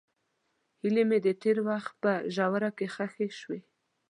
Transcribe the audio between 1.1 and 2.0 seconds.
د تېر وخت